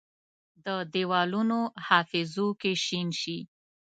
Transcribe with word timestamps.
د 0.65 0.67
دیوالونو 0.93 1.59
حافظو 1.87 2.47
کې 2.61 2.71
شین 2.85 3.09
شي، 3.21 3.39